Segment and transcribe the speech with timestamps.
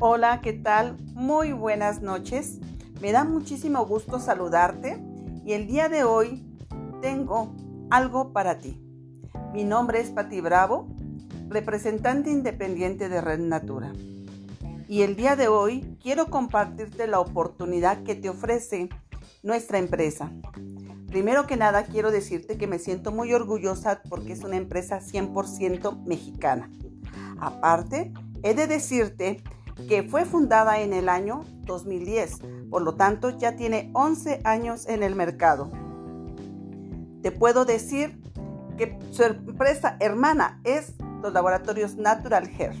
[0.00, 0.96] Hola, ¿qué tal?
[1.14, 2.60] Muy buenas noches.
[3.00, 5.02] Me da muchísimo gusto saludarte
[5.44, 6.46] y el día de hoy
[7.02, 7.52] tengo
[7.90, 8.80] algo para ti.
[9.52, 10.86] Mi nombre es Pati Bravo,
[11.48, 13.92] representante independiente de Red Natura.
[14.86, 18.90] Y el día de hoy quiero compartirte la oportunidad que te ofrece
[19.42, 20.30] nuestra empresa.
[21.08, 26.04] Primero que nada quiero decirte que me siento muy orgullosa porque es una empresa 100%
[26.04, 26.70] mexicana.
[27.40, 28.12] Aparte,
[28.44, 29.42] he de decirte
[29.86, 35.02] que fue fundada en el año 2010, por lo tanto ya tiene 11 años en
[35.02, 35.70] el mercado.
[37.22, 38.20] Te puedo decir
[38.76, 42.74] que su empresa hermana es los laboratorios Natural Hair,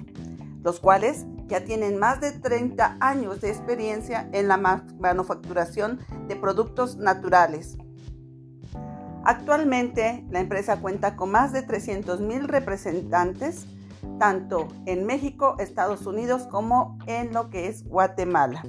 [0.62, 6.96] los cuales ya tienen más de 30 años de experiencia en la manufacturación de productos
[6.96, 7.76] naturales.
[9.24, 13.66] Actualmente la empresa cuenta con más de 300 mil representantes,
[14.18, 18.62] tanto en México, Estados Unidos como en lo que es Guatemala.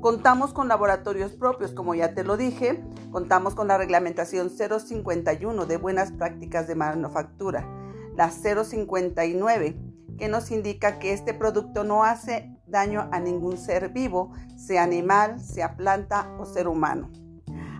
[0.00, 5.76] Contamos con laboratorios propios, como ya te lo dije, contamos con la reglamentación 051 de
[5.78, 7.66] buenas prácticas de manufactura,
[8.14, 9.80] la 059,
[10.18, 15.40] que nos indica que este producto no hace daño a ningún ser vivo, sea animal,
[15.40, 17.10] sea planta o ser humano.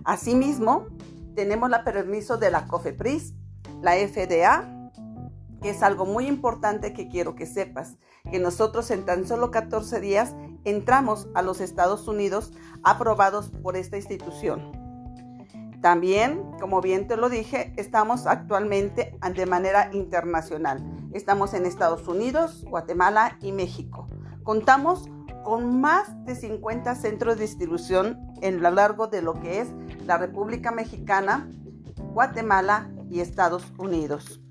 [0.03, 0.87] Asimismo,
[1.35, 3.33] tenemos la permiso de la COFEPRIS,
[3.81, 4.74] la FDA,
[5.65, 7.97] que es algo muy importante que quiero que sepas,
[8.29, 12.51] que nosotros en tan solo 14 días entramos a los Estados Unidos
[12.83, 14.71] aprobados por esta institución.
[15.81, 20.85] También, como bien te lo dije, estamos actualmente de manera internacional.
[21.13, 24.07] Estamos en Estados Unidos, Guatemala y México.
[24.43, 25.09] Contamos
[25.43, 29.69] con más de 50 centros de distribución en lo largo de lo que es
[30.05, 31.49] la República Mexicana,
[32.13, 34.44] Guatemala y Estados Unidos.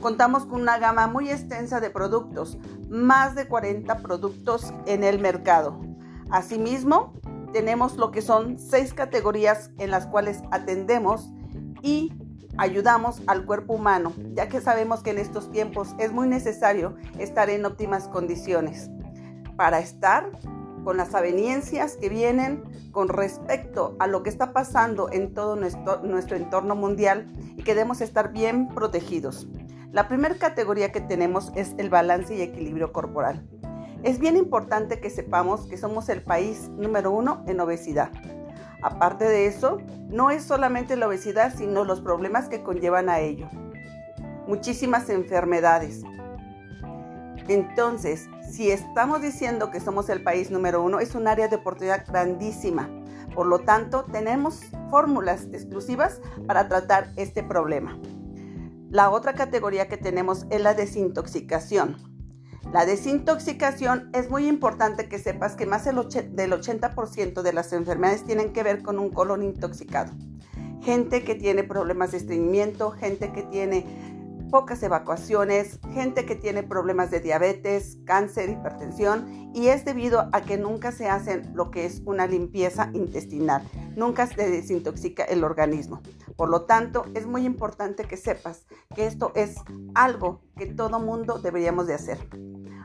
[0.00, 2.56] Contamos con una gama muy extensa de productos,
[2.88, 5.80] más de 40 productos en el mercado.
[6.30, 7.14] Asimismo,
[7.52, 11.32] tenemos lo que son seis categorías en las cuales atendemos
[11.82, 12.12] y
[12.58, 17.50] ayudamos al cuerpo humano, ya que sabemos que en estos tiempos es muy necesario estar
[17.50, 18.90] en óptimas condiciones
[19.56, 20.30] para estar
[20.84, 26.02] con las aveniencias que vienen con respecto a lo que está pasando en todo nuestro,
[26.02, 27.26] nuestro entorno mundial
[27.56, 29.48] y que debemos estar bien protegidos.
[29.92, 33.48] La primera categoría que tenemos es el balance y equilibrio corporal.
[34.02, 38.10] Es bien importante que sepamos que somos el país número uno en obesidad.
[38.82, 39.78] Aparte de eso,
[40.08, 43.48] no es solamente la obesidad, sino los problemas que conllevan a ello.
[44.46, 46.04] Muchísimas enfermedades,
[47.48, 52.04] entonces, si estamos diciendo que somos el país número uno, es un área de oportunidad
[52.06, 52.90] grandísima.
[53.34, 54.60] Por lo tanto, tenemos
[54.90, 57.98] fórmulas exclusivas para tratar este problema.
[58.90, 61.98] La otra categoría que tenemos es la desintoxicación.
[62.72, 68.54] La desintoxicación es muy importante que sepas que más del 80% de las enfermedades tienen
[68.54, 70.12] que ver con un colon intoxicado.
[70.80, 73.84] Gente que tiene problemas de estreñimiento, gente que tiene
[74.50, 80.56] pocas evacuaciones, gente que tiene problemas de diabetes, cáncer, hipertensión y es debido a que
[80.56, 83.62] nunca se hacen lo que es una limpieza intestinal,
[83.96, 86.00] nunca se desintoxica el organismo.
[86.38, 89.56] Por lo tanto, es muy importante que sepas que esto es
[89.96, 92.16] algo que todo mundo deberíamos de hacer.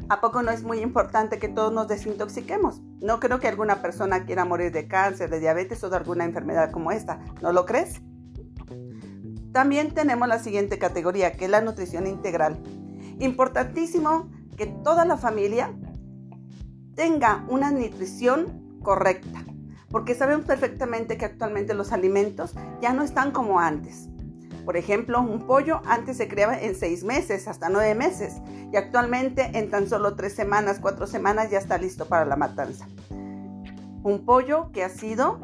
[0.10, 2.82] ¿A poco no es muy importante que todos nos desintoxiquemos?
[3.00, 6.72] No creo que alguna persona quiera morir de cáncer, de diabetes o de alguna enfermedad
[6.72, 7.20] como esta.
[7.44, 8.02] ¿No lo crees?
[9.52, 12.58] También tenemos la siguiente categoría, que es la nutrición integral.
[13.20, 15.72] Importantísimo que toda la familia
[16.96, 19.46] tenga una nutrición correcta,
[19.94, 24.10] porque sabemos perfectamente que actualmente los alimentos ya no están como antes.
[24.66, 29.52] Por ejemplo, un pollo antes se criaba en seis meses, hasta nueve meses, y actualmente
[29.54, 32.88] en tan solo tres semanas, cuatro semanas ya está listo para la matanza.
[34.02, 35.40] Un pollo que ha sido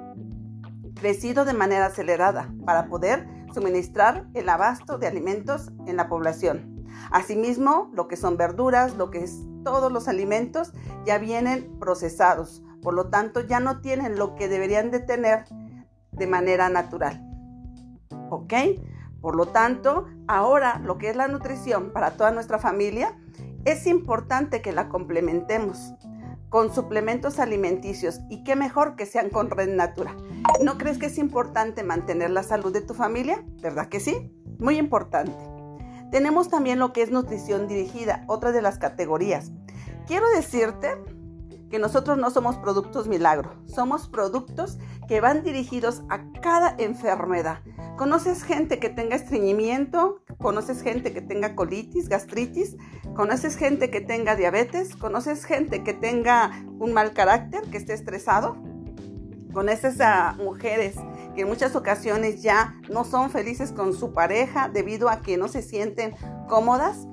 [0.95, 6.87] crecido de manera acelerada para poder suministrar el abasto de alimentos en la población.
[7.11, 10.73] Asimismo, lo que son verduras, lo que es todos los alimentos
[11.05, 15.45] ya vienen procesados, por lo tanto ya no tienen lo que deberían de tener
[16.11, 17.25] de manera natural.
[18.29, 18.53] ¿Ok?
[19.21, 23.17] Por lo tanto, ahora lo que es la nutrición para toda nuestra familia,
[23.65, 25.93] es importante que la complementemos
[26.49, 30.15] con suplementos alimenticios y qué mejor que sean con Red Natura.
[30.63, 33.43] ¿No crees que es importante mantener la salud de tu familia?
[33.61, 34.33] ¿Verdad que sí?
[34.57, 35.37] Muy importante.
[36.11, 39.51] Tenemos también lo que es nutrición dirigida, otra de las categorías.
[40.07, 40.97] Quiero decirte
[41.69, 44.77] que nosotros no somos productos milagro, somos productos
[45.07, 47.59] que van dirigidos a cada enfermedad.
[47.97, 50.21] ¿Conoces gente que tenga estreñimiento?
[50.37, 52.77] ¿Conoces gente que tenga colitis, gastritis?
[53.15, 54.95] ¿Conoces gente que tenga diabetes?
[54.95, 58.55] ¿Conoces gente que tenga un mal carácter, que esté estresado?
[59.53, 60.95] ¿Conoces a mujeres
[61.35, 65.47] que en muchas ocasiones ya no son felices con su pareja debido a que no
[65.47, 66.15] se sienten
[66.47, 67.07] cómodas?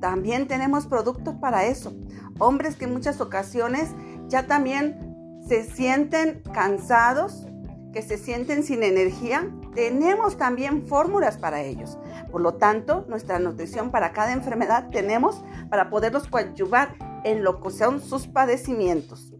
[0.00, 1.92] También tenemos productos para eso.
[2.38, 3.90] Hombres que en muchas ocasiones
[4.28, 7.46] ya también se sienten cansados,
[7.92, 9.50] que se sienten sin energía.
[9.74, 11.98] Tenemos también fórmulas para ellos.
[12.30, 16.94] Por lo tanto, nuestra nutrición para cada enfermedad tenemos para poderlos coadyuvar
[17.24, 19.34] en lo que son sus padecimientos.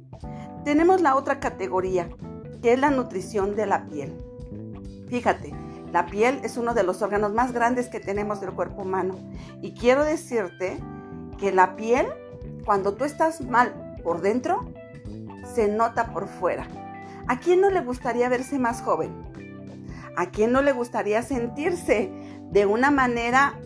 [0.64, 2.08] Tenemos la otra categoría,
[2.60, 4.14] que es la nutrición de la piel.
[5.08, 5.54] Fíjate,
[5.92, 9.18] la piel es uno de los órganos más grandes que tenemos del cuerpo humano.
[9.60, 10.78] Y quiero decirte
[11.38, 12.06] que la piel,
[12.64, 14.72] cuando tú estás mal por dentro,
[15.54, 16.66] se nota por fuera.
[17.26, 19.12] ¿A quién no le gustaría verse más joven?
[20.16, 22.10] ¿A quién no le gustaría sentirse
[22.50, 23.58] de una manera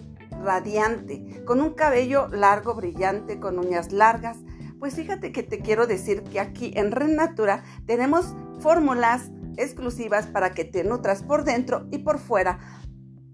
[0.43, 4.39] radiante, con un cabello largo, brillante, con uñas largas?
[4.79, 10.53] Pues fíjate que te quiero decir que aquí en Ren Natura tenemos fórmulas exclusivas para
[10.53, 12.59] que te nutras por dentro y por fuera,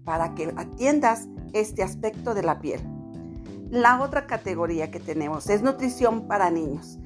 [0.03, 2.81] para que atiendas este aspecto de la piel.
[3.69, 6.99] La otra categoría que tenemos es nutrición para niños,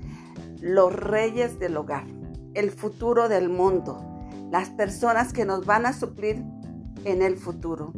[0.62, 2.08] los reyes del hogar,
[2.56, 4.04] el futuro del mundo,
[4.52, 6.44] las personas que nos van a suplir
[7.04, 7.94] en el futuro.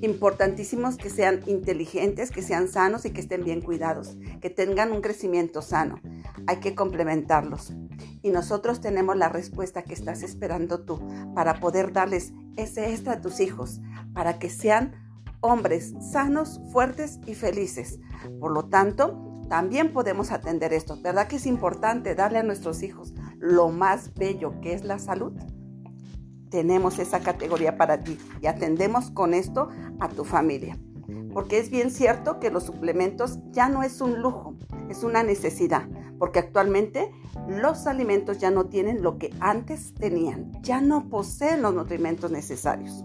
[0.00, 5.00] Importantísimos que sean inteligentes, que sean sanos y que estén bien cuidados, que tengan un
[5.00, 5.98] crecimiento sano.
[6.46, 7.72] Hay que complementarlos.
[8.22, 11.00] Y nosotros tenemos la respuesta que estás esperando tú
[11.34, 13.80] para poder darles ese extra a tus hijos,
[14.12, 14.94] para que sean
[15.40, 18.00] hombres sanos, fuertes y felices.
[18.40, 20.98] Por lo tanto, también podemos atender esto.
[21.02, 25.34] ¿Verdad que es importante darle a nuestros hijos lo más bello que es la salud?
[26.54, 30.78] tenemos esa categoría para ti y atendemos con esto a tu familia.
[31.32, 34.54] Porque es bien cierto que los suplementos ya no es un lujo,
[34.88, 35.88] es una necesidad,
[36.18, 37.10] porque actualmente
[37.48, 43.04] los alimentos ya no tienen lo que antes tenían, ya no poseen los nutrimentos necesarios.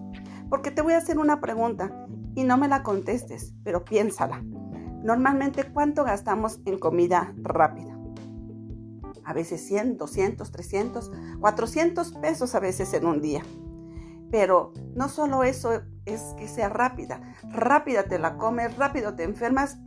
[0.50, 4.42] Porque te voy a hacer una pregunta y no me la contestes, pero piénsala.
[5.04, 8.00] Normalmente, ¿cuánto gastamos en comida rápida?
[9.30, 13.44] a veces 100, 200, 300, 400 pesos a veces en un día.
[14.32, 19.78] Pero no solo eso es que sea rápida, rápida te la comes, rápido te enfermas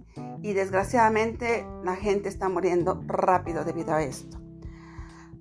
[0.43, 4.43] y desgraciadamente la gente está muriendo rápido debido a esto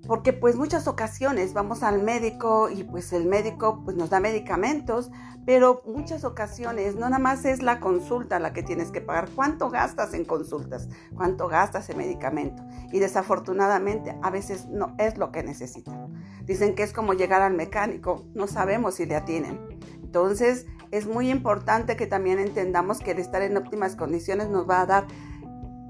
[0.06, 5.10] porque pues muchas ocasiones vamos al médico y pues el médico pues nos da medicamentos,
[5.46, 9.28] pero muchas ocasiones no nada más es la consulta la que tienes que pagar.
[9.34, 10.88] ¿Cuánto gastas en consultas?
[11.14, 12.64] ¿Cuánto gastas en medicamento?
[12.92, 16.12] Y desafortunadamente a veces no es lo que necesitan.
[16.44, 19.60] Dicen que es como llegar al mecánico, no sabemos si le atienen.
[20.02, 24.82] Entonces es muy importante que también entendamos que el estar en óptimas condiciones nos va
[24.82, 25.06] a dar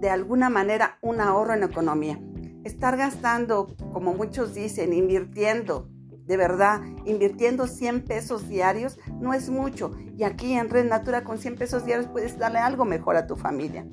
[0.00, 2.19] de alguna manera un ahorro en economía
[2.64, 5.88] estar gastando, como muchos dicen, invirtiendo,
[6.26, 9.93] de verdad, invirtiendo 100 pesos diarios no es mucho.
[10.16, 13.37] Y aquí en Red Natura con 100 pesos diarios puedes darle algo mejor a tu
[13.37, 13.87] familia.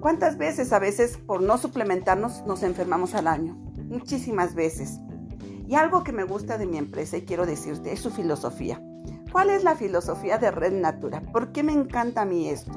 [0.00, 3.54] ¿Cuántas veces a veces por no suplementarnos nos enfermamos al año?
[3.88, 4.98] Muchísimas veces.
[5.66, 8.80] Y algo que me gusta de mi empresa y quiero decirte es su filosofía.
[9.36, 11.20] ¿Cuál es la filosofía de Red Natura?
[11.20, 12.72] ¿Por qué me encanta a mí esto?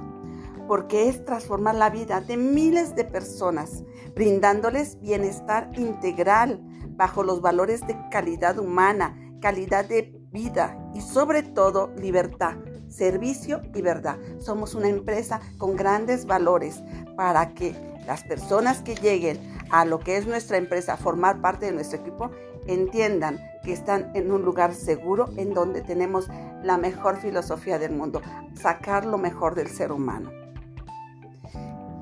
[0.68, 7.87] porque es transformar la vida de miles de personas, brindándoles bienestar integral bajo los valores
[7.87, 12.57] de calidad humana, calidad de vida y sobre todo libertad,
[12.89, 14.18] servicio y verdad.
[14.39, 16.83] Somos una empresa con grandes valores
[17.16, 17.73] para que
[18.06, 19.39] las personas que lleguen
[19.71, 22.31] a lo que es nuestra empresa, formar parte de nuestro equipo,
[22.68, 23.39] entiendan
[23.71, 26.28] están en un lugar seguro en donde tenemos
[26.64, 28.21] la mejor filosofía del mundo,
[28.54, 30.31] sacar lo mejor del ser humano.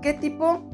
[0.02, 0.70] ¿Qué tipo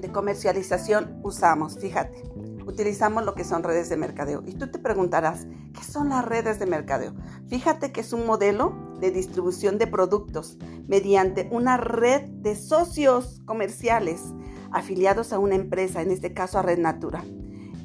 [0.00, 1.78] de comercialización usamos?
[1.78, 2.22] Fíjate,
[2.66, 4.42] utilizamos lo que son redes de mercadeo.
[4.46, 7.14] Y tú te preguntarás, ¿qué son las redes de mercadeo?
[7.48, 14.22] Fíjate que es un modelo de distribución de productos mediante una red de socios comerciales
[14.70, 17.24] afiliados a una empresa, en este caso a Red Natura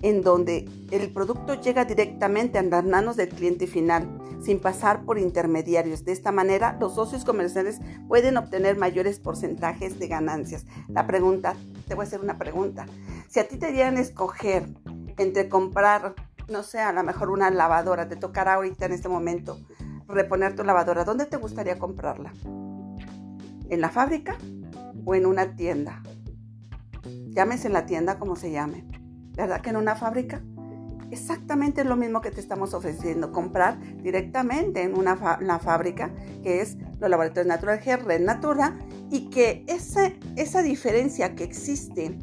[0.01, 4.07] en donde el producto llega directamente a las manos del cliente final,
[4.41, 6.05] sin pasar por intermediarios.
[6.05, 10.65] De esta manera, los socios comerciales pueden obtener mayores porcentajes de ganancias.
[10.87, 11.55] La pregunta,
[11.87, 12.85] te voy a hacer una pregunta.
[13.27, 14.67] Si a ti te dieran escoger
[15.17, 16.15] entre comprar,
[16.47, 19.59] no sé, a lo mejor una lavadora, te tocará ahorita en este momento
[20.07, 22.31] reponer tu lavadora, ¿dónde te gustaría comprarla?
[23.69, 24.37] ¿En la fábrica
[25.05, 26.01] o en una tienda?
[27.37, 28.83] llámese en la tienda como se llame.
[29.37, 30.41] ¿Verdad que en una fábrica?
[31.11, 35.15] Exactamente lo mismo que te estamos ofreciendo, comprar directamente en una,
[35.59, 38.79] fábrica que es los laboratorios Natural Hair, Red Natura,
[39.11, 42.17] y que esa, esa diferencia que existe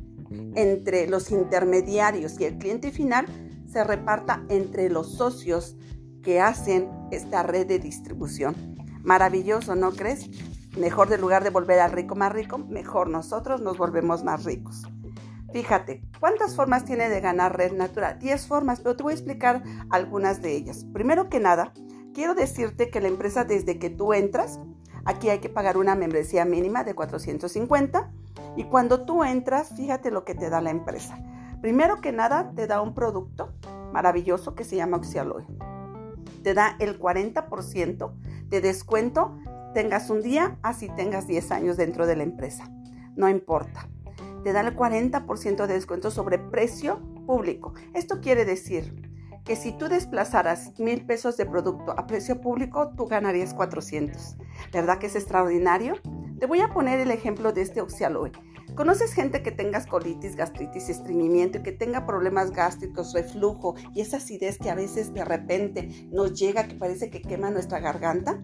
[0.57, 3.27] entre los intermediarios y el cliente final
[3.71, 5.77] se reparta entre los socios
[6.21, 8.57] que hacen esta red de distribución.
[9.05, 10.29] Maravilloso, ¿no crees?
[10.77, 14.83] Mejor de lugar de volver al rico más rico, mejor nosotros nos volvemos más ricos.
[15.55, 18.19] Fíjate, ¿cuántas formas tiene de ganar Red Natural?
[18.19, 20.85] 10 formas, pero te voy a explicar algunas de ellas.
[20.93, 21.73] Primero que nada,
[22.13, 24.59] quiero decirte que la empresa desde que tú entras,
[25.05, 28.11] aquí hay que pagar una membresía mínima de 450
[28.57, 31.25] y cuando tú entras, fíjate lo que te da la empresa.
[31.61, 33.55] Primero que nada, te da un producto
[33.93, 35.47] maravilloso que se llama Oxialoe.
[36.43, 38.13] Te da el 40%
[38.49, 39.39] de descuento,
[39.73, 42.69] tengas un día, así tengas 10 años dentro de la empresa.
[43.15, 43.89] No importa
[44.45, 47.73] te dan el 40% de descuento sobre precio público.
[47.95, 49.11] Esto quiere decir
[49.45, 54.37] que si tú desplazaras mil pesos de producto a precio público, tú ganarías 400.
[54.73, 55.95] ¿Verdad que es extraordinario?
[56.39, 58.33] Te voy a poner el ejemplo de este Oxialoe.
[58.75, 64.17] ¿Conoces gente que tenga colitis, gastritis, estreñimiento y que tenga problemas gástricos, reflujo y esa
[64.17, 68.41] acidez que a veces de repente nos llega que parece que quema nuestra garganta?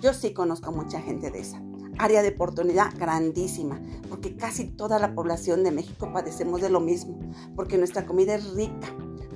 [0.00, 1.60] Yo sí conozco mucha gente de esa
[2.00, 7.18] área de oportunidad grandísima, porque casi toda la población de México padecemos de lo mismo,
[7.54, 8.88] porque nuestra comida es rica,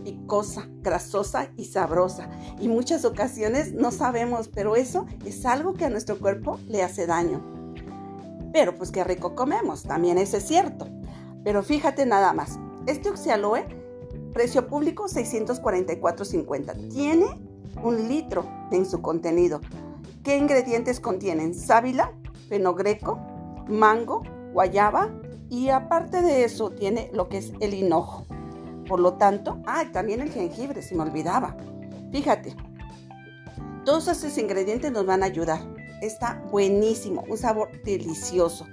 [0.02, 2.30] picosa, grasosa y sabrosa.
[2.58, 7.06] Y muchas ocasiones no sabemos, pero eso es algo que a nuestro cuerpo le hace
[7.06, 7.42] daño.
[8.52, 10.88] Pero pues qué rico comemos, también eso es cierto.
[11.44, 13.66] Pero fíjate nada más, este Oxialoe,
[14.32, 17.26] precio público 644.50, tiene
[17.82, 19.60] un litro en su contenido.
[20.22, 21.54] ¿Qué ingredientes contienen?
[21.54, 22.14] Sábila,
[22.48, 23.18] fenogreco,
[23.68, 24.22] mango,
[24.52, 25.10] guayaba
[25.48, 28.26] y aparte de eso tiene lo que es el hinojo.
[28.88, 31.56] Por lo tanto, ah, también el jengibre, se me olvidaba.
[32.12, 32.54] Fíjate,
[33.84, 35.60] todos esos ingredientes nos van a ayudar.
[36.00, 38.66] Está buenísimo, un sabor delicioso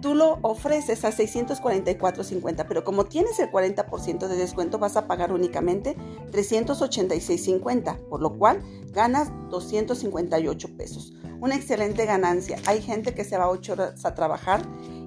[0.00, 5.32] tú lo ofreces a 644.50, pero como tienes el 40% de descuento vas a pagar
[5.32, 5.96] únicamente
[6.32, 11.12] 386.50, por lo cual ganas 258 pesos.
[11.40, 12.58] Una excelente ganancia.
[12.66, 14.62] Hay gente que se va 8 horas a trabajar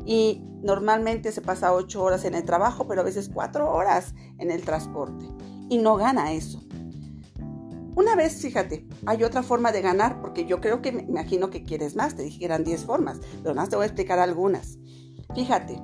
[0.05, 4.51] y normalmente se pasa 8 horas en el trabajo, pero a veces 4 horas en
[4.51, 5.25] el transporte
[5.69, 6.61] y no gana eso.
[7.95, 11.63] Una vez, fíjate, hay otra forma de ganar, porque yo creo que me imagino que
[11.63, 14.79] quieres más, te dije que eran 10 formas, pero más te voy a explicar algunas.
[15.35, 15.79] Fíjate,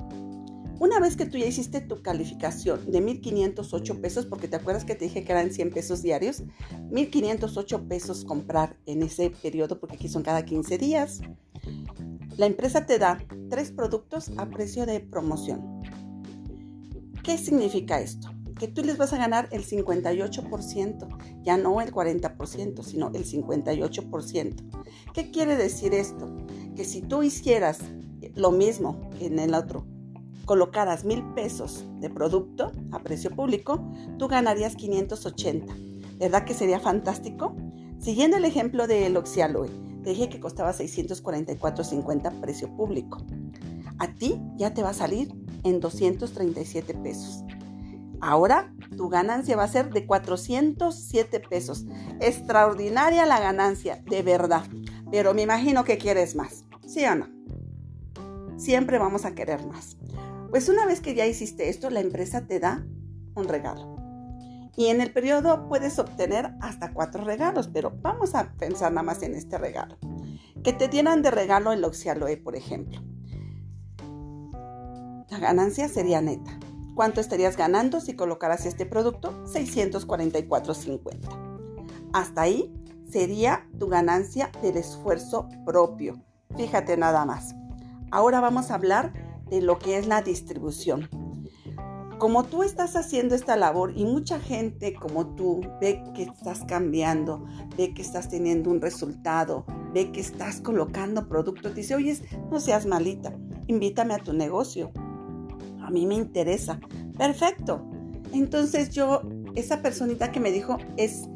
[0.80, 4.96] una vez que tú ya hiciste tu calificación de 1.508 pesos, porque te acuerdas que
[4.96, 6.44] te dije que eran 100 pesos diarios,
[6.90, 11.22] 1.508 pesos comprar en ese periodo, porque aquí son cada 15 días,
[12.38, 15.84] la empresa te da tres productos a precio de promoción.
[17.24, 18.39] ¿Qué significa esto?
[18.60, 24.84] Que tú les vas a ganar el 58%, ya no el 40%, sino el 58%.
[25.14, 26.28] ¿Qué quiere decir esto?
[26.76, 27.80] Que si tú hicieras
[28.36, 29.88] lo mismo en el otro,
[30.44, 33.82] colocaras mil pesos de producto a precio público,
[34.18, 35.74] tú ganarías 580.
[36.18, 37.56] ¿Verdad que sería fantástico?
[38.00, 39.70] Siguiendo el ejemplo del Oxialoe,
[40.04, 43.20] te dije que costaba 644.50 precio público.
[44.00, 47.44] A ti ya te va a salir en 237 pesos.
[48.22, 51.86] Ahora tu ganancia va a ser de 407 pesos.
[52.20, 54.64] Extraordinaria la ganancia, de verdad.
[55.12, 56.66] Pero me imagino que quieres más.
[56.86, 57.40] ¿Sí o no?
[58.60, 59.98] siempre vamos a querer más.
[60.50, 62.86] Pues una vez que ya hiciste esto, la empresa te da
[63.36, 63.96] un regalo.
[64.76, 69.24] Y en el periodo puedes obtener hasta cuatro regalos, pero vamos a pensar nada más
[69.24, 69.98] en este regalo.
[70.64, 73.02] Que te dieran de regalo el Oxialoe, por ejemplo.
[75.30, 76.60] La ganancia sería neta.
[77.00, 79.32] ¿Cuánto estarías ganando si colocaras este producto?
[79.46, 82.10] 644.50.
[82.12, 82.74] Hasta ahí
[83.10, 86.22] sería tu ganancia del esfuerzo propio.
[86.58, 87.56] Fíjate nada más.
[88.12, 89.14] Ahora vamos a hablar
[89.50, 91.08] de lo que es la distribución.
[92.18, 97.46] Como tú estás haciendo esta labor y mucha gente como tú ve que estás cambiando,
[97.78, 99.64] ve que estás teniendo un resultado,
[99.94, 102.18] ve que estás colocando productos, dice, oye,
[102.52, 103.34] no seas malita,
[103.68, 104.92] invítame a tu negocio.
[105.90, 106.80] A mí me interesa.
[107.18, 107.84] Perfecto.
[108.32, 109.24] Entonces yo,
[109.56, 111.28] esa personita que me dijo es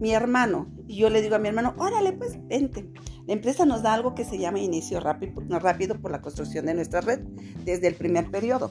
[0.00, 0.66] mi hermano.
[0.86, 2.86] Y yo le digo a mi hermano, órale, pues vente.
[3.26, 7.00] La empresa nos da algo que se llama inicio rápido, por la construcción de nuestra
[7.00, 7.20] red
[7.64, 8.70] desde el primer periodo.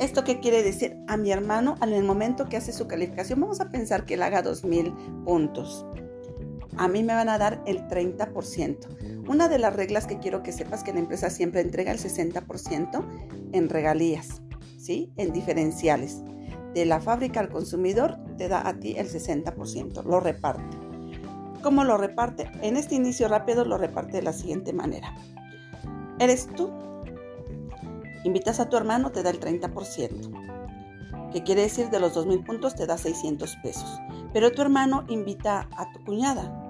[0.00, 0.96] ¿Esto qué quiere decir?
[1.06, 4.24] A mi hermano, en el momento que hace su calificación, vamos a pensar que él
[4.24, 5.86] haga 2.000 puntos.
[6.76, 9.28] a mí me van a dar el 30%.
[9.28, 13.04] Una de las reglas que quiero que sepas que la empresa siempre entrega el 60%
[13.52, 14.42] en regalías,
[14.78, 15.12] ¿sí?
[15.16, 16.22] En diferenciales.
[16.74, 20.78] De la fábrica al consumidor te da a ti el 60%, lo reparte.
[21.62, 22.50] ¿Cómo lo reparte?
[22.62, 25.12] En este inicio rápido lo reparte de la siguiente manera.
[26.20, 26.70] Eres tú.
[28.24, 30.48] Invitas a tu hermano, te da el 30%.
[31.32, 31.90] ¿Qué quiere decir?
[31.90, 34.00] De los 2.000 puntos te da 600 pesos.
[34.32, 36.64] Pero tu hermano invita a tu cuñada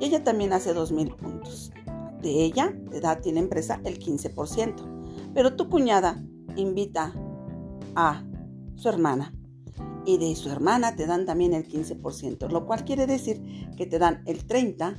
[0.00, 1.72] y ella también hace 2.000 puntos.
[2.20, 5.32] De ella te da, tiene empresa el 15%.
[5.34, 6.22] Pero tu cuñada
[6.56, 7.14] invita
[7.94, 8.24] a
[8.76, 9.34] su hermana
[10.04, 13.40] y de su hermana te dan también el 15%, lo cual quiere decir
[13.76, 14.96] que te dan el 30,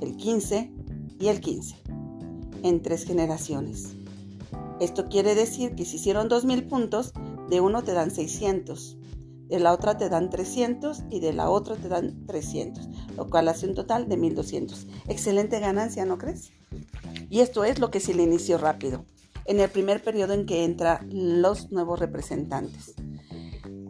[0.00, 0.72] el 15
[1.18, 1.76] y el 15
[2.62, 3.94] en tres generaciones.
[4.80, 7.12] Esto quiere decir que si hicieron 2.000 puntos,
[7.48, 8.96] de uno te dan 600,
[9.48, 13.48] de la otra te dan 300 y de la otra te dan 300, lo cual
[13.48, 14.86] hace un total de 1.200.
[15.08, 16.52] Excelente ganancia, ¿no crees?
[17.28, 19.04] Y esto es lo que se le inició rápido,
[19.44, 22.94] en el primer periodo en que entran los nuevos representantes.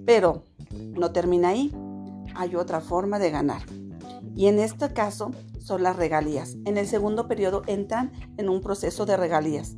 [0.06, 1.72] Pero no termina ahí,
[2.34, 3.62] hay otra forma de ganar.
[4.34, 6.56] Y en este caso son las regalías.
[6.64, 9.76] En el segundo periodo entran en un proceso de regalías.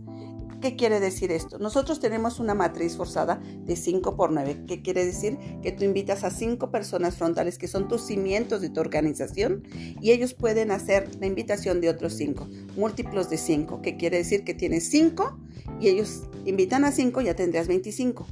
[0.63, 1.59] ¿Qué quiere decir esto?
[1.59, 4.63] Nosotros tenemos una matriz forzada de 5 por 9.
[4.69, 5.37] ¿Qué quiere decir?
[5.61, 9.65] Que tú invitas a 5 personas frontales que son tus cimientos de tu organización
[10.01, 13.83] y ellos pueden hacer la invitación de otros 5, múltiplos de 5.
[13.83, 14.45] ¿Qué quiere decir?
[14.45, 15.37] Que tienes 5
[15.81, 18.27] y ellos invitan a 5, ya tendrías 25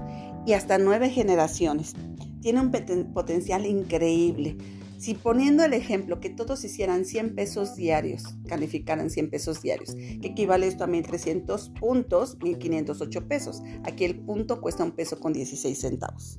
[0.46, 1.94] y hasta 9 generaciones.
[2.42, 2.70] Tiene un
[3.12, 4.56] potencial increíble.
[5.00, 10.28] Si poniendo el ejemplo que todos hicieran 100 pesos diarios, calificaran 100 pesos diarios, que
[10.28, 13.62] equivale esto a 1.300 puntos, 1.508 pesos.
[13.84, 16.38] Aquí el punto cuesta un peso con 16 centavos.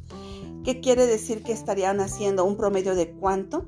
[0.64, 3.68] ¿Qué quiere decir que estarían haciendo un promedio de cuánto?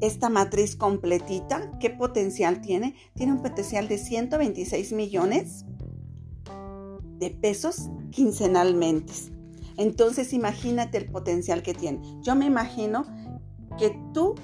[0.00, 2.96] Esta matriz completita, ¿qué potencial tiene?
[3.14, 5.66] Tiene un potencial de 126 millones
[7.20, 9.12] de pesos quincenalmente.
[9.76, 12.00] Entonces imagínate el potencial que tiene.
[12.22, 13.06] Yo me imagino
[13.78, 14.34] que tú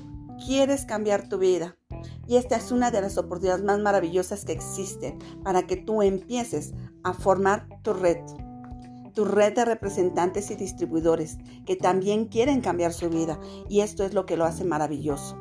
[0.44, 1.76] quieres cambiar tu vida.
[2.26, 6.74] Y esta es una de las oportunidades más maravillosas que existen para que tú empieces
[7.02, 8.18] a formar tu red,
[9.14, 13.40] tu red de representantes y distribuidores que también quieren cambiar su vida.
[13.68, 15.40] Y esto es lo que lo hace maravilloso.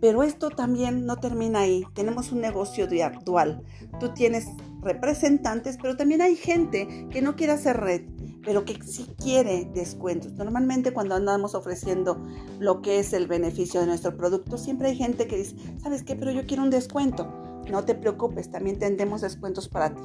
[0.00, 1.84] Pero esto también no termina ahí.
[1.94, 2.86] Tenemos un negocio
[3.24, 3.62] dual.
[4.00, 4.46] Tú tienes
[4.82, 8.02] representantes, pero también hay gente que no quiere hacer red
[8.44, 10.32] pero que sí quiere descuentos.
[10.32, 12.18] Normalmente cuando andamos ofreciendo
[12.58, 16.16] lo que es el beneficio de nuestro producto, siempre hay gente que dice, ¿sabes qué?
[16.16, 17.32] Pero yo quiero un descuento.
[17.70, 20.02] No te preocupes, también tendremos descuentos para ti.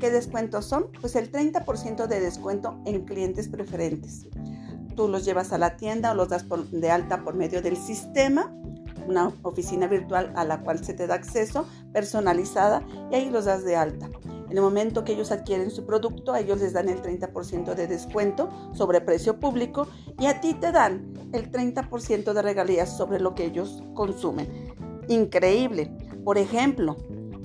[0.00, 0.88] ¿Qué descuentos son?
[1.00, 4.28] Pues el 30% de descuento en clientes preferentes.
[4.94, 8.52] Tú los llevas a la tienda o los das de alta por medio del sistema,
[9.06, 13.64] una oficina virtual a la cual se te da acceso personalizada y ahí los das
[13.64, 14.08] de alta.
[14.50, 17.86] En el momento que ellos adquieren su producto, a ellos les dan el 30% de
[17.86, 23.34] descuento sobre precio público y a ti te dan el 30% de regalías sobre lo
[23.34, 24.48] que ellos consumen.
[25.08, 25.90] Increíble.
[26.24, 26.96] Por ejemplo,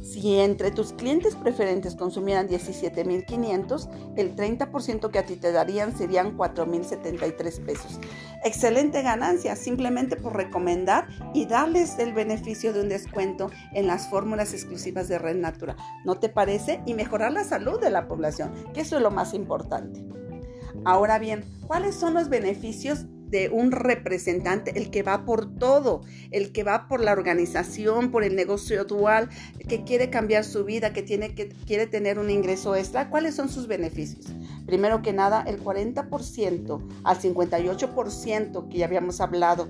[0.03, 6.37] si entre tus clientes preferentes consumieran 17.500, el 30% que a ti te darían serían
[6.37, 7.99] 4.073 pesos.
[8.43, 14.53] Excelente ganancia, simplemente por recomendar y darles el beneficio de un descuento en las fórmulas
[14.53, 15.77] exclusivas de Red Natura.
[16.03, 16.81] ¿No te parece?
[16.85, 20.05] Y mejorar la salud de la población, que eso es lo más importante.
[20.83, 26.51] Ahora bien, ¿cuáles son los beneficios de un representante, el que va por todo, el
[26.51, 29.27] que va por la organización, por el negocio dual,
[29.67, 33.49] que quiere cambiar su vida, que, tiene, que quiere tener un ingreso extra, ¿cuáles son
[33.49, 34.27] sus beneficios?
[34.67, 39.67] Primero que nada, el 40% al 58% que ya habíamos hablado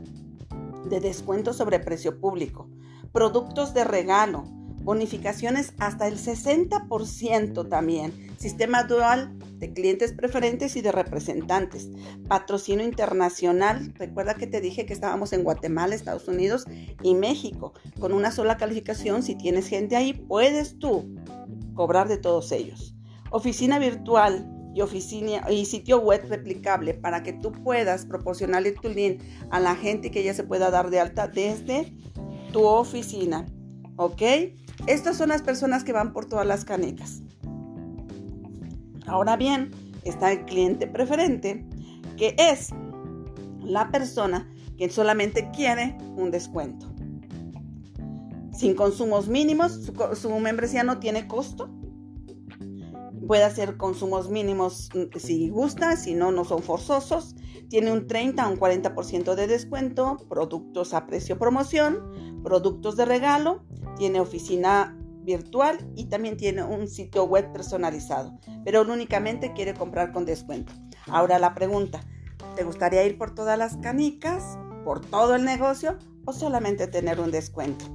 [0.89, 2.69] de descuento sobre precio público,
[3.13, 4.43] productos de regalo,
[4.83, 11.89] bonificaciones hasta el 60% también, sistema dual de clientes preferentes y de representantes,
[12.27, 16.65] patrocinio internacional, recuerda que te dije que estábamos en Guatemala, Estados Unidos
[17.01, 21.15] y México, con una sola calificación, si tienes gente ahí, puedes tú
[21.73, 22.95] cobrar de todos ellos.
[23.31, 29.21] Oficina virtual y, oficina, y sitio web replicable para que tú puedas proporcionarle tu link
[29.49, 31.93] a la gente que ya se pueda dar de alta desde
[32.51, 33.45] tu oficina.
[33.95, 34.21] ¿Ok?
[34.87, 37.21] Estas son las personas que van por todas las canicas.
[39.07, 39.71] Ahora bien,
[40.03, 41.65] está el cliente preferente,
[42.17, 42.69] que es
[43.61, 46.93] la persona que solamente quiere un descuento.
[48.51, 51.69] Sin consumos mínimos, su, membresía no tiene costo.
[53.27, 57.35] Puede hacer consumos mínimos mm, si gusta, si no, no son forzosos.
[57.69, 63.63] Tiene un 30 o un 40% de descuento, productos a precio promoción, productos de regalo,
[63.97, 70.25] tiene oficina virtual y también tiene un sitio web personalizado, pero únicamente quiere comprar con
[70.25, 70.73] descuento.
[71.07, 72.01] Ahora la pregunta,
[72.55, 77.31] ¿te gustaría ir por todas las canicas, por todo el negocio o solamente tener un
[77.31, 77.85] descuento?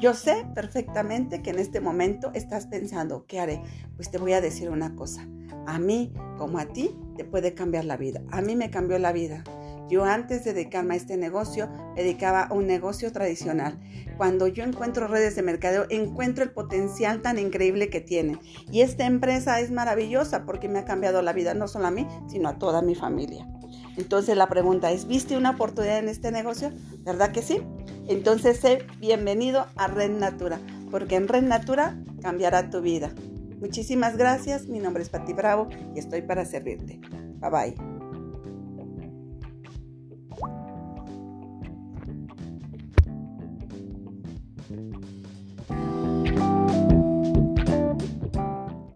[0.00, 3.62] Yo sé perfectamente que en este momento estás pensando, ¿qué haré?
[3.96, 5.26] Pues te voy a decir una cosa.
[5.66, 8.22] A mí, como a ti, te puede cambiar la vida.
[8.30, 9.42] A mí me cambió la vida.
[9.88, 13.78] Yo antes de dedicarme a este negocio, me dedicaba a un negocio tradicional.
[14.16, 18.38] Cuando yo encuentro redes de mercadeo, encuentro el potencial tan increíble que tiene.
[18.70, 22.06] Y esta empresa es maravillosa porque me ha cambiado la vida, no solo a mí,
[22.28, 23.46] sino a toda mi familia.
[23.96, 26.70] Entonces la pregunta es, ¿viste una oportunidad en este negocio?
[27.04, 27.62] ¿Verdad que sí?
[28.08, 33.12] Entonces sé bienvenido a Red Natura, porque en Red Natura cambiará tu vida.
[33.60, 37.00] Muchísimas gracias, mi nombre es Pati Bravo y estoy para servirte.
[37.40, 37.95] Bye bye.